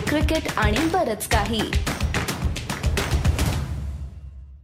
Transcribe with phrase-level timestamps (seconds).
[0.00, 1.60] Cricket आणि बरच काही.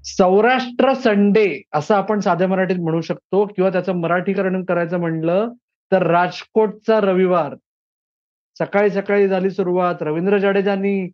[0.05, 5.53] सौराष्ट्र संडे असं आपण साध्या मराठीत म्हणू शकतो किंवा त्याचं मराठीकरण करायचं म्हणलं
[5.93, 7.55] तर राजकोटचा रविवार.
[8.59, 10.03] सकाळी सकाळी झाली सुरुवात.
[10.03, 11.09] रवींद्र जाडेजांनी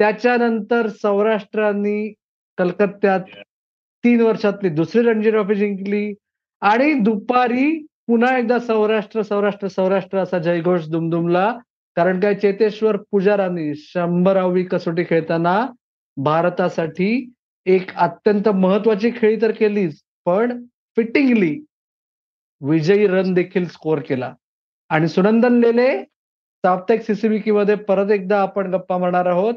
[0.00, 2.12] त्याच्यानंतर सौराष्ट्रांनी
[2.58, 3.20] कलकत्त्यात
[4.04, 6.14] तीन वर्षातली दुसरी रणजी ट्रॉफी जिंकली
[6.62, 11.52] आणि दुपारी पुन्हा एकदा सौराष्ट्र सौराष्ट्र सौराष्ट्र असा जयघोष दुमदुमला
[11.96, 15.56] कारण काय चेतेश्वर पुजारांनी शंभरावी कसोटी खेळताना
[16.16, 17.10] भारतासाठी
[17.66, 20.62] एक अत्यंत महत्वाची खेळी तर केलीच पण
[20.96, 21.58] फिटिंगली
[22.60, 24.32] विजयी रन देखील स्कोर केला.
[24.90, 25.90] आणि सुनंदन लेले
[26.64, 29.54] साप्ताहिक सीसीबीकी मध्ये परत एकदा आपण गप्पा मारणार आहोत.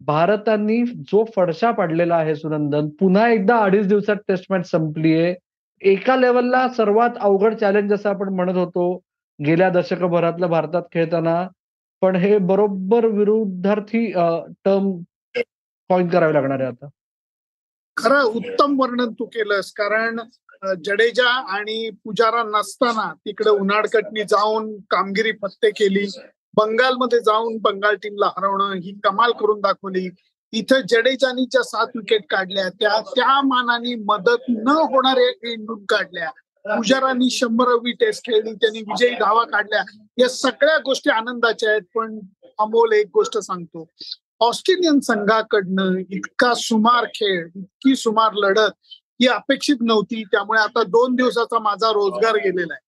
[0.00, 5.34] भारतानी जो फडशा पाडलेला आहे सुनंदन पुन्हा एकदा अडीच दिवसात टेस्ट मॅच संपलीये.
[5.82, 8.94] एका लेवलला सर्वात अवघड चॅलेंज असं आपण म्हणत होतो
[9.38, 11.46] गेल्या दशकभरातलं भारतात खेळताना
[12.06, 14.00] पण हे बरोबर विरुद्धार्थी
[14.64, 14.90] टर्म
[15.90, 16.88] कॉइन करावे लागणार आहे आता.
[17.96, 19.72] खरं उत्तम वर्णन तू केलंस.
[19.72, 20.20] कारण
[20.84, 26.06] जडेजा आणि पुजारा नसताना तिकडे उन्हाळकटनी जाऊन कामगिरी फत्ते केली.
[26.56, 30.08] बंगालमध्ये जाऊन बंगाल टीमला हरवणं ही कमाल करून दाखवली.
[30.52, 32.68] इथं जडेजानी ज्या सात विकेट काढल्या.
[32.80, 36.30] त्या त्या मानाने मदत न होणाऱ्या काढल्या.
[36.74, 39.82] पुजारांनी शंभरावी टेस्ट खेळली त्यांनी विजयी धावा काढल्या.
[40.18, 42.18] या सगळ्या गोष्टी आनंदाच्या आहेत पण
[42.58, 43.86] अमोल एक गोष्ट सांगतो.
[44.40, 48.72] ऑस्ट्रेलियन संघाकडनं इतका सुमार खेळ इतकी सुमार लढत
[49.20, 50.22] ही अपेक्षित नव्हती.
[50.32, 52.84] त्यामुळे आता दोन दिवसाचा माझा रोजगार गेलेला आहे.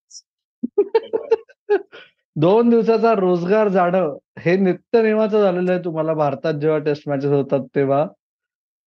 [2.36, 6.14] दोन दिवसाचा रोजगार जाणं हे नित्य नेमाचं झालेलं आहे तुम्हाला.
[6.14, 8.06] भारतात जेव्हा टेस्ट मॅचेस होतात तेव्हा.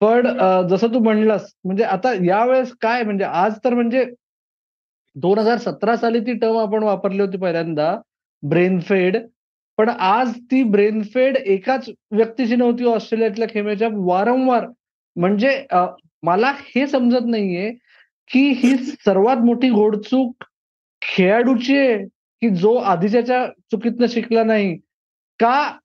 [0.01, 0.27] पण
[0.69, 3.03] जसं तू म्हणलास म्हणजे आता यावेळेस काय?
[3.03, 4.05] म्हणजे आज तर म्हणजे
[5.15, 7.95] दोन हजार सतरा साली ती टर्म आपण वापरली होती पहिल्यांदा
[8.43, 9.17] ब्रेनफेड
[9.77, 14.67] पण आज ती ब्रेनफेड एकाच व्यक्तीची नव्हती ऑस्ट्रेलियातल्या खेमेच्या वारंवार.
[15.15, 15.49] म्हणजे
[16.23, 17.71] मला हे समजत नाहीये
[18.29, 20.43] की ही सर्वात मोठी घोडचूक
[21.01, 21.97] खेळाडूची आहे
[22.41, 24.75] की जो आधीच्या चुकीतनं शिकला नाही?
[25.39, 25.77] का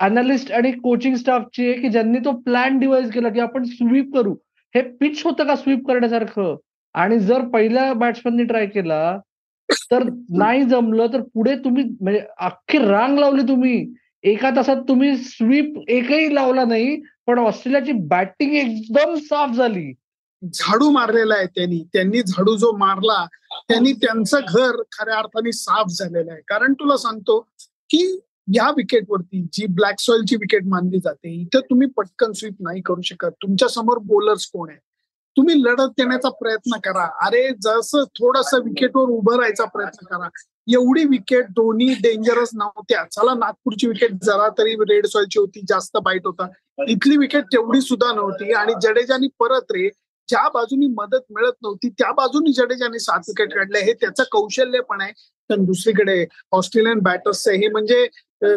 [0.00, 4.34] अनालिस्ट आणि कोचिंग स्टाफची आहे की ज्यांनी तो प्लॅन डिवाइस केला की आपण स्वीप करू?
[4.74, 6.54] हे पिच होतं का स्वीप करण्यासारखं?
[6.98, 9.18] आणि जर पहिल्या बॅट्समॅननी ट्राय केला
[9.90, 10.02] तर
[10.38, 13.94] नाही जमलं तर पुढे तुम्ही म्हणजे अख्खी रांग लावली तुम्ही.
[14.24, 19.92] एका तासात तुम्ही स्वीप एकही लावला नाही पण ऑस्ट्रेलियाची बॅटिंग एकदम साफ झाली.
[20.42, 21.82] झाडू मारलेला आहे त्यांनी.
[21.92, 23.24] त्यांनी झाडू जो मारला
[23.68, 26.40] त्यांनी त्यांचं घर खऱ्या अर्थाने साफ झालेलं आहे.
[26.48, 27.38] कारण तुला सांगतो
[27.90, 28.02] की
[28.54, 33.30] या विकेटवरती जी ब्लॅक सॉइलची विकेट मानली जाते इथं तुम्ही पटकन स्वीप नाही करू शकत.
[33.42, 34.78] तुमच्यासमोर बोलर्स कोण आहे
[35.38, 37.04] तुम्ही लढत देण्याचा प्रयत्न करा.
[37.26, 40.28] अरे जसं थोडस विकेटवर उभं राहायचा प्रयत्न करा.
[40.72, 43.04] एवढी विकेट दोन्ही डेंजरस नव्हत्या.
[43.12, 46.46] चला नागपूरची विकेट जरा तरी रेड सॉइलची होती जास्त बाईट होता.
[46.88, 48.52] इथली विकेट तेवढी सुद्धा नव्हती.
[48.52, 49.88] आणि जडेजानी परत रे
[50.28, 55.00] ज्या बाजूनी मदत मिळत नव्हती त्या बाजूनी जडेजाने सात विकेट काढल्या हे त्याचं कौशल्य पण
[55.00, 55.12] आहे.
[55.50, 58.06] पण दुसरीकडे ऑस्ट्रेलियन बॅटर्स हे म्हणजे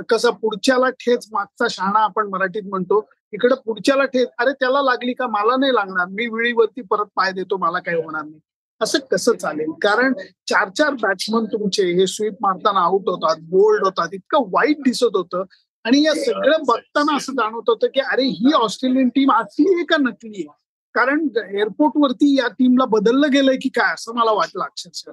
[0.10, 3.00] कसं पुढच्याला ठेच मागचा शाणा आपण मराठीत म्हणतो.
[3.34, 5.28] इकडे पुढच्याला ठेच अरे त्याला लागली का?
[5.28, 6.06] मला नाही लागणार.
[6.10, 7.58] मी विळीवरती परत पाय देतो.
[7.58, 8.40] मला काही होणार नाही.
[8.82, 9.72] असं कसं चालेल?
[9.82, 10.14] कारण
[10.50, 14.14] चार चार बॅट्समन तुमचे हे स्वीप मारताना आउट होतात बोल्ड होतात.
[14.14, 15.44] इतकं वाईट दिसत होतं.
[15.86, 19.98] आणि या सगळं बघताना असं जाणवत होतं की अरे ही ऑस्ट्रेलियन टीम असली आहे का
[20.00, 20.48] नकली आहे?
[20.96, 21.28] कारण
[21.58, 23.94] एअरपोर्ट वरती या टीमला बदललं गेलंय की काय?
[23.94, 25.12] असं मला वाटलं अक्षरशः.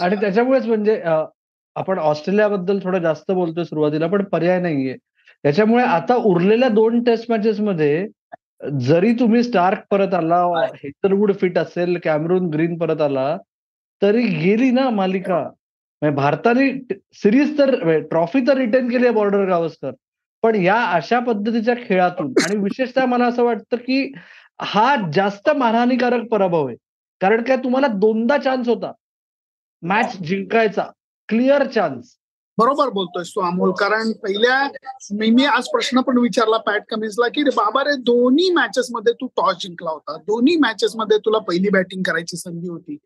[0.00, 1.00] आणि त्याच्यामुळेच म्हणजे
[1.76, 4.96] आपण ऑस्ट्रेलियाबद्दल थोडं जास्त बोलतोय सुरुवातीला पण पर्याय नाहीये.
[5.44, 8.06] त्याच्यामुळे आता उरलेल्या दोन टेस्ट मॅचेस मध्ये
[8.80, 10.42] जरी तुम्ही स्टार्क परत आला
[10.74, 13.36] हेटरवूड फिट असेल कॅमरून ग्रीन परत आला
[14.02, 15.38] तरी गेली ना मालिका.
[16.02, 16.70] म्हणजे भारताने
[17.14, 19.92] सिरीज तर म्हणजे ट्रॉफी तर रिटर्न केली आहे बॉर्डर गावस्कर
[20.42, 24.02] पण या अशा पद्धतीच्या खेळातून आणि विशेषतः मला असं वाटतं की
[24.62, 26.76] हा जास्त मानहानीकारक पराभव आहे.
[27.20, 28.92] कारण काय तुम्हाला दोनदा चान्स होता.
[29.82, 30.86] मॅच जिंकायचा.
[31.28, 32.16] क्लिअर चान्स
[32.58, 34.56] बरोबर बोलतोय तू अमोल कारण पहिल्या
[35.18, 39.26] मी मी आज प्रश्न पण विचारला पॅट कमिन्सला की बाबा रे दोन्ही मॅचेस मध्ये तू
[39.36, 40.16] टॉस जिंकला होता.
[40.16, 42.96] दोन्ही मॅचेस मध्ये तुला पहिली बॅटिंग करायची संधी होती.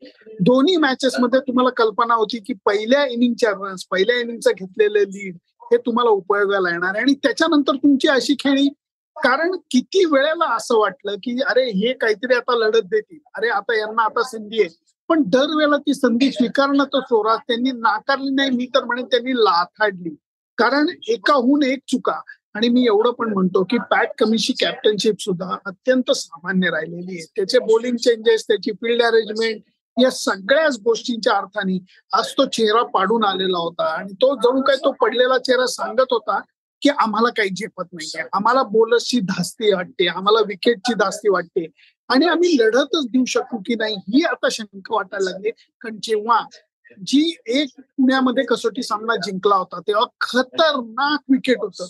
[0.40, 5.36] दोन्ही मॅचेस मध्ये तुम्हाला कल्पना होती की पहिल्या इनिंगच्या रन्स पहिल्या इनिंगचं घेतलेलं लीड
[5.72, 7.02] हे तुम्हाला उपयोगाला येणार आहे.
[7.02, 8.68] आणि त्याच्यानंतर तुमची अशी खेळी
[9.24, 13.18] कारण किती वेळेला असं वाटलं की अरे हे काहीतरी आता लढत देतील.
[13.36, 14.68] अरे आता यांना आता संधी आहे.
[15.08, 18.50] पण दरवेळेला ती संधी स्वीकारणं तर चोरा त्यांनी नाकारली नाही.
[18.50, 20.16] मी तर म्हणेन त्यांनी लाथाडली.
[20.58, 22.20] कारण एकाहून एक चुका.
[22.54, 27.26] आणि मी एवढं पण म्हणतो की पॅट कमीची कॅप्टनशिप सुद्धा अत्यंत सामान्य राहिलेली आहे.
[27.36, 29.62] त्याचे बॉलिंग चेंजेस त्याची फील्ड अरेंजमेंट
[30.02, 31.78] या सगळ्याच गोष्टींच्या अर्थाने
[32.12, 33.84] आज तो चेहरा पाडून आलेला होता.
[33.84, 36.40] आणि तो जणू काय तो पडलेला चेहरा सांगत होता.
[36.82, 38.28] की आम्हाला काही झेपत नाहीये.
[38.32, 41.66] आम्हाला बोलर्सची धास्ती वाटते आम्हाला विकेटची धास्ती वाटते.
[42.08, 45.50] आणि आम्ही लढतच देऊ शकू की नाही ही आता शंका वाटायला लागली.
[45.50, 46.44] कारण जेव्हा
[47.06, 51.86] जी एक पुण्यामध्ये कसोटी सामना जिंकला होता तेव्हा खतरनाक विकेट होतं.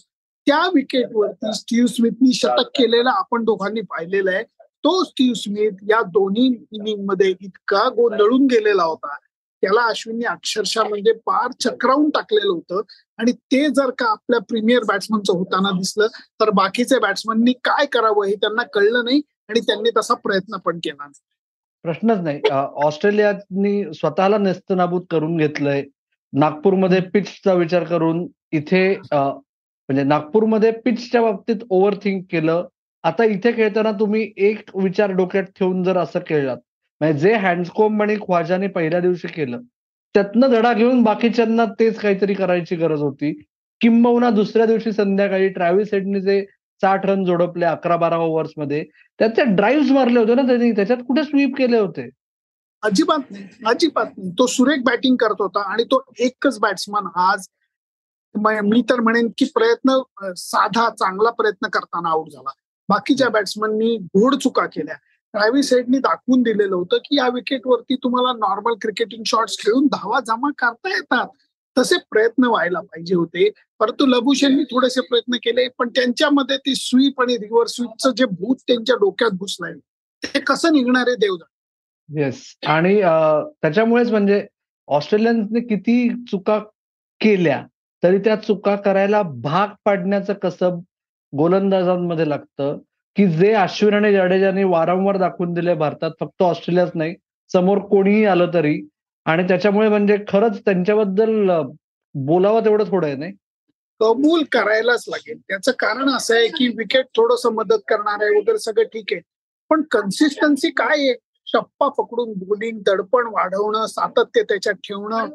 [0.46, 4.44] त्या विकेटवरती स्टीव्ह स्मिथनी शतक केलेलं आपण दोघांनी पाहिलेलं आहे.
[4.60, 9.16] तो स्टीव्ह स्मिथ या दोन्ही इनिंगमध्ये इतका गोंधळून गेलेला होता.
[9.60, 12.80] त्याला अश्विनने अक्षरशः म्हणजे पार चक्रावून टाकलेलं होतं.
[13.22, 16.06] आणि ते जर का आपल्या प्रीमियर बॅट्समनचं होताना दिसलं
[16.40, 21.02] तर बाकीचे बॅट्समननी काय करावं हे त्यांना कळलं नाही आणि त्यांनी तसा प्रयत्न पण केला
[21.02, 21.20] नाही.
[21.84, 22.40] प्रश्नच नाही.
[22.84, 25.82] ऑस्ट्रेलियानी स्वतःला नेस्तनाबूत करून घेतलंय.
[26.32, 32.66] नागपूरमध्ये पिचचा विचार करून इथे म्हणजे नागपूरमध्ये पिचच्या बाबतीत ओव्हर थिंक केलं.
[33.04, 36.56] आता इथे खेळताना तुम्ही एक विचार डोक्यात ठेवून जर असं खेळलात
[37.00, 39.60] म्हणजे जे हँडस्कोम आणि ख्वाजाने पहिल्या दिवशी केलं
[40.14, 43.32] त्यातनं धडा घेऊन बाकीच्यांना तेच काहीतरी करायची गरज होती.
[43.80, 46.44] किंबहुना दुसऱ्या दिवशी संध्याकाळी ट्रॅव्हिस हेडने जे
[46.82, 48.84] साठ रन जोडपले अकरा बारा ओव्हर्समध्ये
[49.20, 52.08] त्याचे ड्राईव्ह मारले होते ना त्यांनी त्याच्यात कुठे स्वीप केले होते?
[52.82, 54.30] अजिबात नाही अजिबात नाही.
[54.30, 57.46] तो सुरेख बॅटिंग करत होता आणि तो एकच बॅट्समन आज
[58.34, 59.98] मी तर म्हणेन की प्रयत्न
[60.36, 62.50] साधा चांगला प्रयत्न करताना आउट झाला.
[62.88, 64.94] बाकीच्या बॅट्समननी घोड चुका केल्या.
[65.34, 70.50] ट्रॅव्हिस हेडनी दाखवून दिलेलं होतं की या विकेटवरती तुम्हाला नॉर्मल क्रिकेटिंग शॉट्स खेळून धावा जमा
[70.58, 71.26] करता येतात.
[71.76, 73.48] तसे प्रयत्न व्हायला पाहिजे होते.
[73.80, 78.96] परंतु लबुशेननी थोडेसे प्रयत्न केले पण त्यांच्यामध्ये ती स्वीप आणि रिव्हर स्वीपचं जे भूत त्यांच्या
[78.96, 79.72] डोक्यात घुसलंय
[80.22, 84.46] ते कसं निघणार आहे देवदा येस आणि त्याच्यामुळेच म्हणजे
[84.88, 86.58] ऑस्ट्रेलियन्सने किती चुका
[87.20, 87.62] केल्या
[88.02, 90.78] तरी त्या चुका करायला भाग पाडण्याचं कसं
[91.32, 92.78] गोलंदाजांमध्ये लागतं
[93.16, 97.14] की जे अश्विन आणि जडेजाने वारंवार दाखवून दिले भारतात फक्त ऑस्ट्रेलियाच नाही
[97.52, 98.80] समोर कोणीही आलं तरी.
[99.26, 101.50] आणि त्याच्यामुळे म्हणजे खरंच त्यांच्याबद्दल
[102.14, 103.32] बोलावं तेवढं थोडं आहे नाही?
[104.00, 105.38] कबूल करायलाच लागेल.
[105.38, 109.20] त्याचं कारण असं आहे की विकेट थोडस मदत करणार आहे वगैरे सगळं ठीक आहे.
[109.70, 111.12] पण कन्सिस्टन्सी काय आहे?
[111.52, 115.28] टप्पा पकडून बोलिंग दडपण वाढवणं सातत्य त्याच्यात ठेवणं.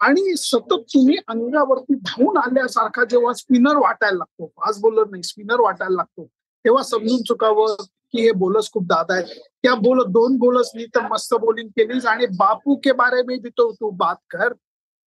[0.00, 5.94] आणि सतत तुम्ही अंगावरती धावून आल्यासारखा जेव्हा स्पिनर वाटायला लागतो फास्ट बॉलर नाही स्पिनर वाटायला
[5.94, 6.28] लागतो
[6.64, 7.74] तेव्हा समजून चुकावं
[8.12, 9.26] की हे बोलस खूप दादा आहेत.
[9.62, 13.70] त्या बोल दोन बोलर्सनी तर मस्त बॉलिंग केलीच आणि बापू के बारे में भी तो
[13.72, 14.52] तू बात कर.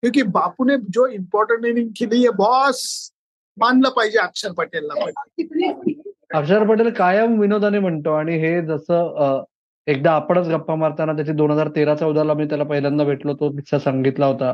[0.04, 2.82] क्योंकि बापू ने जो इम्पॉर्टंट इनिंग केली आहे बॉस
[3.58, 4.94] मानलं पाहिजे अक्षर पटेलला
[6.34, 9.44] अक्षर पटेल कायम विनोदाने म्हणतो आणि हे जसं
[9.88, 13.80] एकदा आपणच गप्पा मारताना त्याची दोन हजार तेरा चौदाला मी त्याला पहिल्यांदा भेटलो तो किस्सा
[13.80, 14.54] सांगितला होता.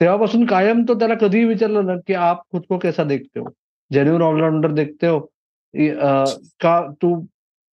[0.00, 3.46] तेव्हापासून कायम तो त्याला कधीही विचारलं ना की आप खुद को कैसा देखते हो?
[3.90, 5.20] जेन्युन ऑलराऊंडर देखते हो?
[5.74, 7.14] का तू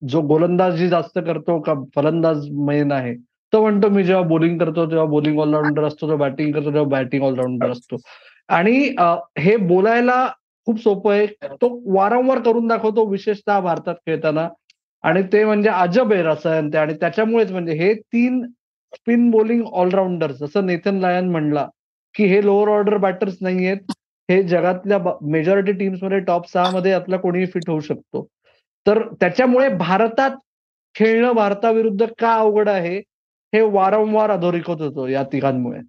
[0.02, 3.14] जो गोलंदाजी जास्त करतो का फलंदाज मेन आहे
[3.52, 7.22] तो म्हणतो मी जेव्हा बॉलिंग करतो तेव्हा बॉलिंग ऑलराऊंडर असतो तो बॅटिंग करतो तेव्हा बॅटिंग
[7.24, 7.96] ऑलराऊंडर असतो.
[8.48, 8.76] आणि
[9.38, 10.26] हे बोलायला
[10.66, 11.26] खूप सोपं आहे.
[11.26, 14.48] तो वारंवार करून दाखवतो विशेषतः भारतात खेळताना.
[15.04, 16.78] आणि ते म्हणजे अजब आहे रसायन ते.
[16.78, 18.42] आणि त्याच्यामुळेच म्हणजे हे तीन
[18.92, 21.66] स्पिन बॉलिंग ऑलराऊंडर जसं नेथन लायन म्हणला
[22.14, 23.92] की हे लोअर ऑर्डर बॅटर्स नाही आहेत
[24.30, 28.26] हे जगातल्या मेजॉरिटी टीम्समध्ये टॉप सहा मध्ये यातला कोणीही फिट होऊ शकतो.
[28.86, 30.30] तर त्याच्यामुळे भारतात
[30.94, 32.98] खेळणं भारताविरुद्ध का अवघड आहे
[33.54, 35.80] हे वारंवार अधोरेखित होतो या तिघांमुळे.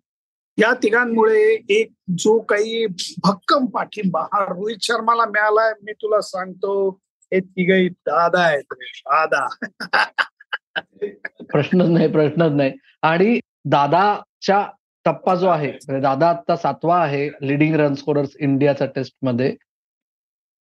[0.58, 2.86] या तिघांमुळे एक जो काही
[3.24, 6.90] भक्कम पाठिंबा हा रोहित शर्माला मिळालाय मी तुला सांगतो
[7.34, 9.48] हे तिघही दादा आहेत दादा.
[11.52, 12.74] प्रश्नच नाही प्रश्नच नाही.
[13.02, 14.68] आणि दादाच्या
[15.06, 19.56] टप्पा जो आहे म्हणजे दादा आता सातवा आहे लिडिंग रन स्कोरर्स इंडियाच्या टेस्टमध्ये.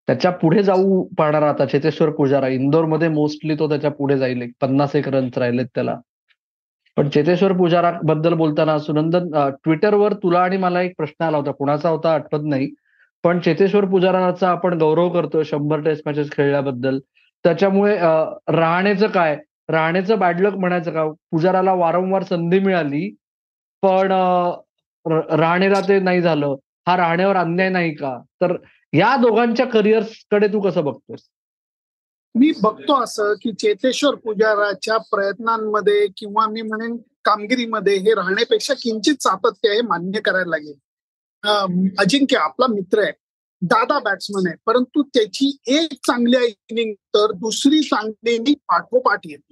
[0.08, 2.48] त्याच्या पुढे जाऊ पाहणार आता चेतेश्वर पुजारा.
[2.48, 5.96] इंदोरमध्ये मोस्टली तो त्याच्या पुढे जाईल एक पन्नास एक रन्स राहिलेत त्याला.
[6.96, 9.28] पण चेतेश्वर पुजारा बद्दल बोलताना सुनंदन
[9.64, 11.50] ट्विटरवर तुला आणि मला एक प्रश्न आला होता.
[11.52, 12.70] कुणाचा होता आठवत नाही.
[13.24, 16.98] पण चेतेश्वर पुजाराचा आपण गौरव करतो शंभर टेस्ट मॅचेस खेळल्याबद्दल.
[17.44, 19.36] त्याच्यामुळे राहण्याचं काय?
[19.68, 21.04] राहण्याचं बॅडलक म्हणायचं का?
[21.30, 23.10] पुजाराला वारंवार संधी मिळाली.
[23.82, 24.12] पण
[25.40, 26.56] राहणेला ते नाही झालं.
[26.88, 28.18] हा राहण्यावर अन्याय नाही का?
[28.18, 28.56] तर
[28.92, 31.20] या दोघांच्या करिअर्सकडे तू कसं बघतोस?
[32.34, 39.68] मी बघतो असं की चेतेश्वर पुजाराच्या प्रयत्नांमध्ये किंवा मी म्हणेन कामगिरीमध्ये हे राहण्यापेक्षा किंचित सातत्य
[39.68, 40.74] हे मान्य करायला लागेल.
[41.98, 43.12] अजिंक्य आपला मित्र आहे.
[43.62, 44.56] दादा बॅट्समन आहे.
[44.66, 49.47] परंतु त्याची एक चांगली इनिंग तर दुसरी चांगली इनिंग पाठोपाठ येते.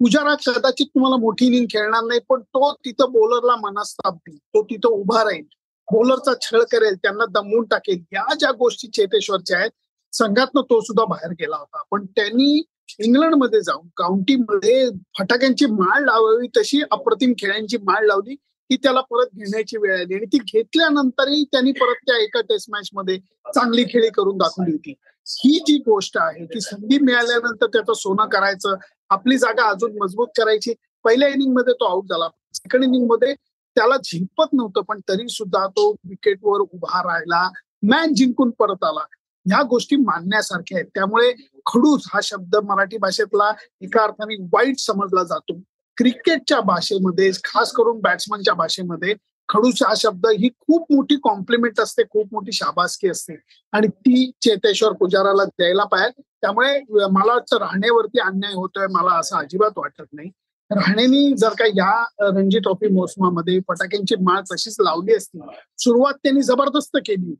[0.00, 4.38] पुजारा कदाचित तुम्हाला मोठी इनिंग खेळणार नाही पण तो तिथं बॉलरला मनास्ताप देईल.
[4.38, 5.44] तो तिथं उभा राहील.
[5.88, 8.02] बॉलरचा छळ करेल त्यांना दमवून टाकेल.
[8.12, 9.70] या ज्या गोष्टी चेतेश्वरच्या आहेत
[10.12, 11.82] संघातनं तो सुद्धा बाहेर गेला होता.
[11.90, 12.62] पण त्यांनी
[12.98, 14.88] इंग्लंडमध्ये जाऊन काउंटीमध्ये
[15.18, 20.14] फटाक्यांची माळ लावावी तशी अप्रतिम खेळांची माळ लावली की त्याला परत घेण्याची वेळ आली.
[20.14, 23.18] आणि ती घेतल्यानंतरही त्यांनी परत त्या एका टेस्ट मॅच मध्ये
[23.54, 24.94] चांगली खेळी करून दाखवली होती.
[25.26, 28.74] ही जी गोष्ट आहे की संधी मिळाल्यानंतर त्याचं सोनं करायचं
[29.10, 30.74] आपली जागा अजून मजबूत करायची.
[31.04, 32.28] पहिल्या इनिंगमध्ये तो आउट झाला.
[32.54, 33.34] सेकंड इनिंगमध्ये
[33.76, 37.48] त्याला झिंपत नव्हतं पण तरी सुद्धा तो विकेटवर उभा राहिला.
[37.82, 39.04] मॅच जिंकून परत आला.
[39.46, 40.86] ह्या गोष्टी मानण्यासारख्या आहेत.
[40.94, 41.32] त्यामुळे
[41.66, 45.60] खडूस हा शब्द मराठी भाषेतला एका अर्थाने वाईट समजला जातो.
[45.96, 49.14] क्रिकेटच्या भाषेमध्ये खास करून बॅट्समनच्या भाषेमध्ये
[49.48, 53.36] खडूस हा शब्द ही खूप मोठी कॉम्प्लिमेंट असते खूप मोठी शाबासकी असते.
[53.72, 56.78] आणि ती चेतेश्वर पुजाराला द्यायला पाहिजे त्यामुळे
[57.12, 60.30] मला वाटतं राहण्यावरती अन्याय होतोय मला असं अजिबात वाटत नाही.
[60.70, 65.38] राहणेनी जर का या रणजी ट्रॉफी मोसमामध्ये फटाक्यांची माळ तशीच लावली असती
[65.78, 67.34] सुरुवात त्यांनी जबरदस्त केली.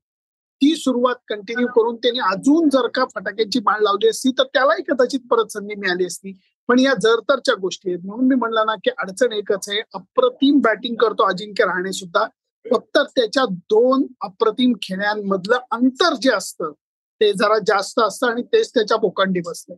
[0.61, 5.21] ती सुरुवात कंटिन्यू करून त्यांनी अजून जर का फटाक्यांची माळ लावली असती तर त्यालाही कदाचित
[5.31, 6.33] परत संधी मिळाली असती.
[6.69, 8.01] पण या जरतरच्या गोष्टी आहेत.
[8.05, 9.81] म्हणून मी म्हणलं ना की अडचण एकच आहे.
[9.95, 12.25] अप्रतिम बॅटिंग करतो अजिंक्य राहणे सुद्धा.
[12.65, 16.73] फक्त त्याच्या दोन अप्रतिम खेळ्यांमधलं अंतर जे असतं
[17.21, 19.75] ते जरा जास्त असतं आणि तेच त्याच्या बोकांडी बसलं.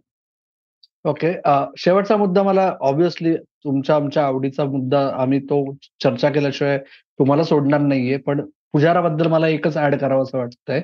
[1.04, 1.32] ओके.
[1.76, 5.64] शेवटचा मुद्दा मला ऑब्विसली तुमच्या आमच्या आवडीचा मुद्दा आम्ही तो
[6.02, 6.78] चर्चा केल्याशिवाय
[7.18, 8.40] तुम्हाला सोडणार नाहीये पण
[8.73, 10.80] पुजाराबद्दल मला एकच ऍड करावं असं वाटतंय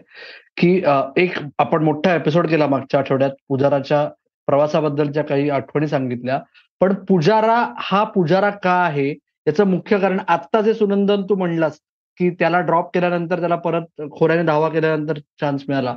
[0.56, 0.70] की
[1.16, 4.04] एक आपण मोठा एपिसोड केला मागच्या आठवड्यात पुजाराच्या
[4.48, 6.40] प्रवासाबद्दलच्या काही आठवणी सांगितल्या.
[6.80, 9.08] पण पुजारा हा पुजारा का आहे?
[9.46, 11.78] याचं मुख्य कारण आत्ता जे सुनंदन तू म्हणलास
[12.18, 15.96] की त्याला ड्रॉप केल्यानंतर त्याला परत खोऱ्याने धावा केल्यानंतर चान्स मिळाला.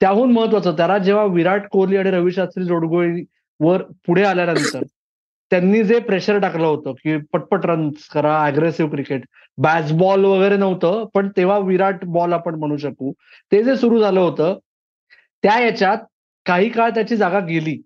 [0.00, 3.24] त्याहून महत्वाचं त्याला जेव्हा विराट कोहली आणि रवी शास्त्री जोडगोळी
[3.60, 4.82] वर पुढे आल्यानंतर
[5.50, 9.24] त्यांनी जे प्रेशर टाकलं होतं की पटपट रन्स करा अग्रेसिव्ह क्रिकेट
[9.58, 13.12] बॉल वगैरे नव्हतं पण तेव्हा विराट बॉल आपण म्हणू शकू.
[13.52, 14.58] ते जे सुरू झालं होतं
[15.42, 15.98] त्या याच्यात
[16.46, 17.76] काही काळ त्याची जागा गेली.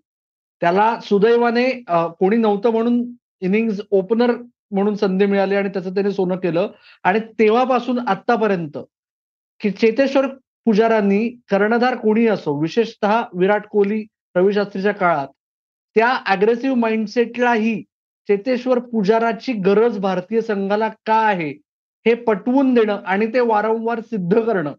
[0.61, 3.03] त्याला सुदैवाने कोणी नव्हतं म्हणून
[3.41, 4.31] इनिंग्ज ओपनर
[4.71, 6.67] म्हणून संधी मिळाली आणि त्याचं त्याने सोनं केलं.
[7.03, 8.77] आणि तेव्हापासून आतापर्यंत
[9.61, 10.27] की चेतेश्वर
[10.69, 14.03] पुजारांनी कर्णधार कोणी असो विशेषतः विराट कोहली
[14.35, 15.27] रवी शास्त्रीच्या काळात
[15.95, 17.81] त्या अग्रेसिव्ह माइंडसेटलाही
[18.29, 21.49] चेतेश्वर पुजाराची गरज भारतीय संघाला का आहे
[22.05, 24.73] हे पटवून देणं आणि ते वारंवार सिद्ध करणं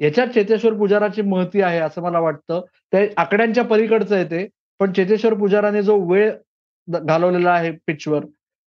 [0.00, 2.60] याच्यात चेतेश्वर पुजाराची महती आहे असं मला वाटतं.
[2.92, 4.46] ते आकड्यांच्या पलीकडचं येते
[4.80, 6.30] पण चेतेश्वर पुजाराने जो वेळ
[6.88, 8.24] घालवलेला आहे पिचवर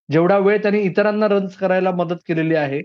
[0.10, 2.81] जेवढा वेळ त्यांनी इतरांना रन्स करायला मदत केलेली आहे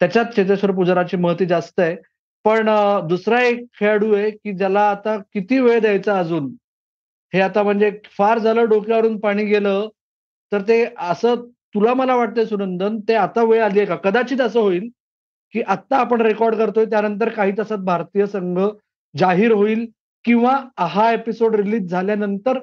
[0.00, 1.96] त्याच्यात चेतेश्वर पुजाराची महती जास्त आहे.
[2.44, 2.68] पण
[3.08, 6.46] दुसरा एक खेळाडू आहे की ज्याला आता किती वेळ द्यायचा अजून?
[7.32, 9.88] हे आता म्हणजे फार झालं डोक्यावरून पाणी गेलं
[10.52, 11.44] तर ते असं
[11.74, 13.96] तुला मला वाटतंय सुनंदन ते आता वेळ आली आहे का?
[14.04, 14.88] कदाचित असं होईल
[15.54, 18.58] की आत्ता आपण रेकॉर्ड करतोय त्यानंतर काही तासात भारतीय संघ
[19.14, 19.86] जाहीर होईल
[20.24, 22.58] किंवा हा एपिसोड रिलीज झाल्यानंतर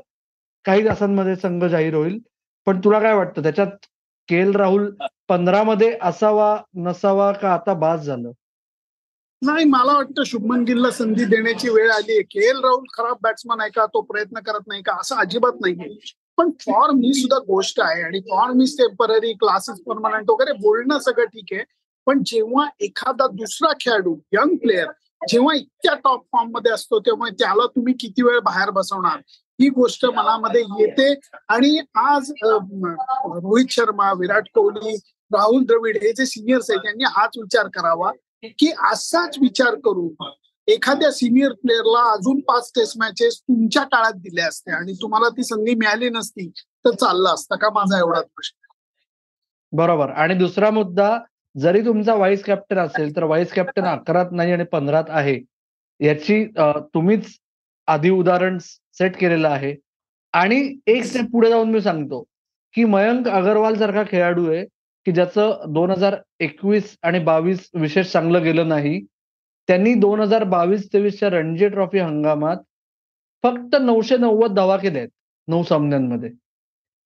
[0.65, 2.19] काही तासांमध्ये संघ जाहीर होईल.
[2.67, 3.41] पण तुला काय वाटतं?
[3.43, 3.85] त्याच्यात
[4.29, 4.89] के एल राहुल
[5.29, 8.31] पंधरा मध्ये असावा नसावा का आता बाद झालं?
[9.41, 12.21] नाही मला वाटतं शुभमन गिलला संधी देण्याची वेळ आली आहे.
[12.21, 13.85] के एल राहुल खराब बॅट्समन आहे का?
[13.85, 14.93] तो प्रयत्न करत नाही का?
[14.99, 16.13] असं अजिबात नाहीये.
[16.37, 21.25] पण फॉर मी सुद्धा गोष्ट आहे आणि for me temporary classes permanent वगैरे बोलणं सगळं
[21.25, 21.63] ठीक आहे.
[22.05, 24.91] पण जेव्हा एखादा दुसरा खेळाडू यंग प्लेअर
[25.29, 29.17] जेव्हा इतक्या टॉप फॉर्ममध्ये असतो तेव्हा त्याला तुम्ही किती वेळ बाहेर बसवणार?
[29.61, 31.13] ही गोष्ट मनामध्ये येते.
[31.49, 34.95] आणि आज रोहित शर्मा विराट कोहली
[35.33, 38.11] राहुल द्रविड हे जे सिनियर्स आहेत त्यांनी हाच विचार करावा.
[38.43, 40.09] की असाच विचार करू
[40.67, 45.75] एखाद्या सिनियर प्लेअरला अजून पाच टेस्ट मॅचेस तुमच्या काळात दिल्या असत्या आणि तुम्हाला ती संधी
[45.75, 46.49] मिळाली नसती
[46.85, 48.65] तर चाललं असतं का माझा एवढा प्रश्न?
[49.71, 50.09] बरोबर.
[50.09, 51.17] आणि दुसरा मुद्दा
[51.57, 55.39] जरी तुमचा व्हाईस कॅप्टन असेल तर व्हाईस कॅप्टन अकरात नाही आणि पंधरात आहे.
[55.99, 56.45] याची
[56.93, 57.37] तुम्हीच
[57.87, 59.75] आधी उदाहरण सेट केलेलं आहे.
[60.33, 62.23] आणि एक स्टेप पुढे जाऊन मी सांगतो
[62.73, 64.65] की मयंक अगरवाल सारखा खेळाडू आहे
[65.07, 68.99] की ज्याचं दोन हजार एकवीस आणि बावीस विशेष चांगलं गेलं नाही
[69.69, 72.57] त्यांनी दोन हजार बावीस तेवीसच्या रणजी ट्रॉफी हंगामात
[73.43, 75.09] फक्त नऊशे नव्वद धावा केल्या आहेत
[75.47, 76.29] नऊ सामन्यांमध्ये.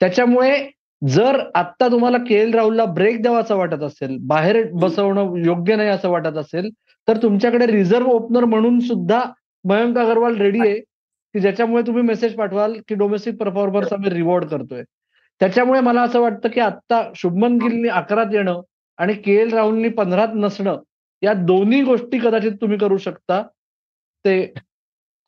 [0.01, 0.57] त्याच्यामुळे
[1.01, 5.89] जर आत्ता तुम्हाला के एल राहुलला ब्रेक द्यावा असं वाटत असेल बाहेर बसवणं योग्य नाही
[5.89, 6.69] असं वाटत असेल
[7.07, 9.23] तर तुमच्याकडे रिझर्व्ह ओपनर म्हणून सुद्धा
[9.65, 14.83] मयंक अगरवाल रेडी आहे की ज्याच्यामुळे तुम्ही मेसेज पाठवाल की डोमेस्टिक परफॉर्मन्स आम्ही रिवॉर्ड करतोय.
[15.41, 18.61] त्याच्यामुळे मला असं वाटतं की आत्ता शुभमन गिलनी अकरात येणं
[18.97, 20.77] आणि के एल राहुलनी पंधरात नसणं
[21.21, 23.41] या दोन्ही गोष्टी कदाचित तुम्ही करू शकता.
[24.25, 24.53] ते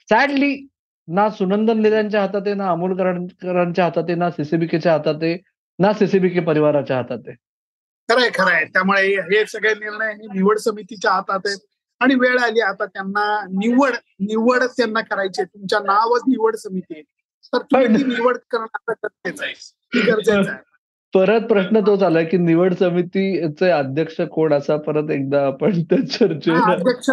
[0.10, 0.68] सॅडली
[1.08, 5.38] ना सुनंदन लेल्यांच्या हातात आहे ना अमोल करांच्या हातात आहे ना सीसीबीकेच्या हातात आहे
[5.80, 7.36] ना सीसीबीके परिवाराच्या हातात आहे.
[8.10, 8.66] खरंय खरंय.
[8.66, 11.58] त्यामुळे हे सगळे निर्णय निवड समितीच्या हातात आहेत.
[12.00, 17.04] आणि वेळ आली आता त्यांना निवड निवड त्यांना करायची तुमच्या नावच निवड समिती आहे.
[17.54, 19.54] तर तुम्ही ती निवड करणं आता गरजेचं आहे.
[19.96, 20.62] गरजेचं आहे.
[21.14, 26.72] परत प्रश्न तोच आला की निवड समितीचे अध्यक्ष कोण असा परत एकदा आपण त्या चर्चेला
[26.72, 27.10] अध्यक्ष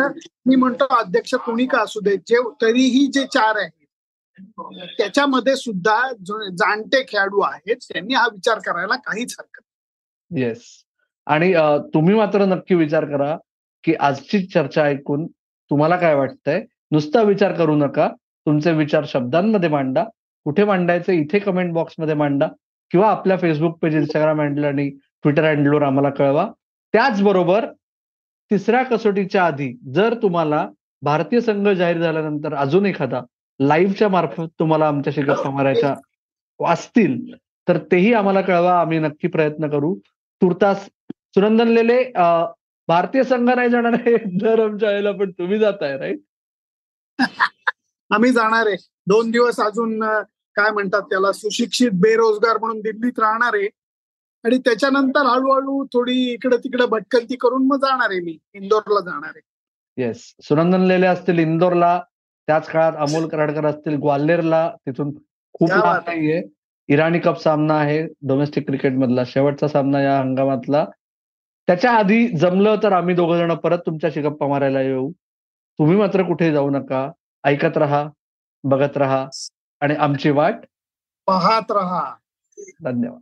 [0.47, 3.79] मी म्हणतो अध्यक्ष कोणी का असू दे जे तरीही जे चार आहेत
[4.99, 9.63] त्याच्यामध्ये सुद्धा जो जाणते खेळाडू आहेत त्यांनी हा विचार करायला काहीच हरकत
[10.31, 10.45] नाही.
[10.45, 10.63] येस
[11.27, 11.53] आणि
[11.95, 13.37] तुम्ही मात्र नक्की विचार करा
[13.85, 15.27] की आजची चर्चा ऐकून
[15.71, 16.65] तुम्हाला काय वाटतंय?
[16.93, 18.09] नुसता विचार करू नका.
[18.47, 20.05] तुमचे विचार शब्दांमध्ये मांडा.
[20.47, 22.49] कुठे मांडायचे इथे कमेंट बॉक्समध्ये मांडा.
[22.91, 24.89] किंवा आपल्या फेसबुक पेज इंस्टाग्राम हँडल आणि
[25.23, 26.47] ट्विटर हँडलवर आम्हाला कळवा.
[26.95, 27.67] त्याचबरोबर
[28.51, 30.67] तिसऱ्या कसोटीच्या आधी जर तुम्हाला
[31.03, 33.21] भारतीय संघ जाहीर झाल्यानंतर अजून एखादा
[33.61, 35.95] लाईव्हच्या मार्फत तुम्हाला आमच्याशी गप्पा मारायच्या
[36.61, 37.19] असतील
[37.69, 38.81] तर तेही आम्हाला कळवा.
[38.81, 39.95] आम्ही नक्की प्रयत्न करू.
[40.43, 40.85] तुर्तास
[41.35, 42.03] सुनंदन लेले
[42.89, 46.19] भारतीय संघ नाही जाणार आहे दर आमच्या आईला पण तुम्ही जाताय राईट
[48.11, 48.77] आम्ही जाणार आहे.
[49.07, 50.03] दोन दिवस अजून
[50.55, 51.33] काय म्हणतात त्याला?
[51.33, 53.69] सुशिक्षित बेरोजगार म्हणून दिल्लीत राहणार आहे.
[54.45, 58.39] आणि त्याच्यानंतर हळूहळू थोडी इकडे तिकडे भटकंती करून मग जाणार आहे मी.
[58.53, 59.41] इंदोरला जाणार आहे.
[60.03, 62.03] येस सुनंदन लेले असतील इंदोरला.
[62.47, 64.73] त्याच काळात अमोल कराडकर असतील ग्वाल्हेरला.
[64.87, 65.15] तिथून
[65.53, 65.71] खूप.
[65.73, 66.43] नाहीये.
[66.89, 68.07] इराणी कप सामना आहे.
[68.07, 69.25] डोमेस्टिक क्रिकेट मधला.
[69.25, 70.87] शेवटचा सामना या हंगामातला.
[71.67, 75.11] त्याच्या आधी जमलं तर आम्ही दोघ जण परत तुमच्याशी गप्पा मारायला येऊ.
[75.79, 77.11] तुम्ही मात्र कुठे जाऊ नका.
[77.45, 78.09] ऐकत राहा.
[78.65, 79.29] बघत राहा.
[79.81, 80.55] आणि आमची वाट
[81.27, 82.15] पाहत राहा.
[82.85, 83.21] धन्यवाद.